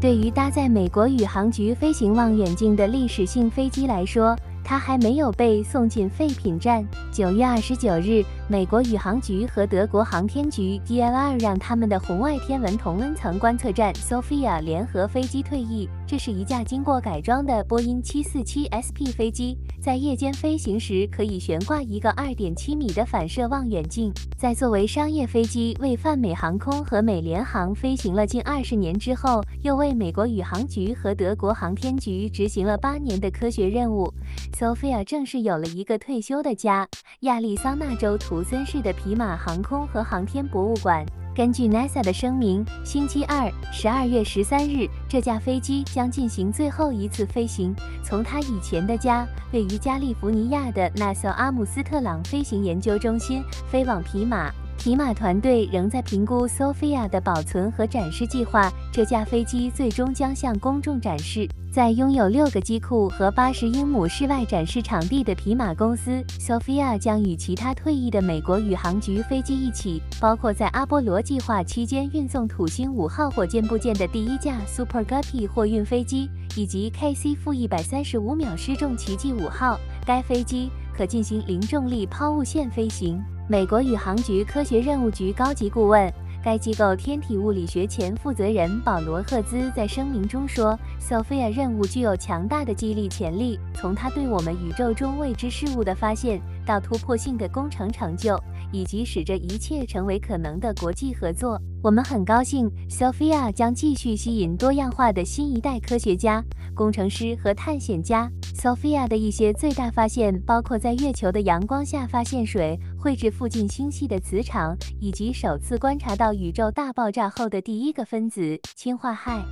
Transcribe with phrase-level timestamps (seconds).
[0.00, 6.86] 对于搭载美国宇航局飞行望远镜的历史性飞机来说，它还没有被送进废品站。
[7.10, 15.86] 九月二十九日，美国宇航局和德国航天局 DLR 让他们的红外天文同温层观测站 Sophia 联合飞机退役。
[16.06, 24.10] 这是一架经过改装的波音七四七 SP 飞机，在夜间飞行时可以悬挂一个二点七米的反射望远镜。
[24.38, 34.10] 在作为商业飞机为泛美航空和美联航飞行了近二十年之后，又为美国宇航局和德国航天局执行了八年的科学任务。
[34.58, 36.88] Sophia 正式有了一个退休的家——
[37.20, 41.04] 亚利桑那州图森市的皮马航空和航天博物馆。
[41.34, 54.50] 根据 NASA 的声明，星期二，十二月十三日，这架飞机将进行最后一次飞行，从它以前的家——位于加利福尼亚的纳瑟阿姆斯特朗飞行研究中心飞往皮马。
[54.78, 58.72] 皮马团队仍在评估 Sophia 的保存和展示计划。
[58.92, 61.48] 这架飞机最终将向公众展示。
[61.70, 79.78] 在拥有六个机库和八十英亩室外展示场地的皮马公司，Sophia 将与其他退役的美国宇航局飞机一起，包括在阿波罗计划期间运送土星五号火箭部件的第一架 Super Guppy 货运飞机，以及 KC- 负一百三十五秒失重奇迹五号。
[80.06, 83.20] 该飞机可进行零重力抛物线飞行。
[83.50, 86.12] 美国宇航局科学任务局高级顾问、
[86.44, 98.38] 该机构天体物理学前负责人保罗·赫兹在声明中说：“Sophia 任务具有强大的激励潜力，从它对我们宇宙中未知事物的发现到突破性的工程成就，
[98.70, 101.58] 以及使这一切成为可能的国际合作。
[101.82, 108.30] 我们很高兴，Sophia 将继续吸引多样化的新一代科学家、工程师和探险家。
[108.58, 119.44] sofia 的一些最大发现包括在月球的阳光下发现水绘制附近星系的磁场以及首次观察到宇宙大爆炸后的第一个分子氢化氦。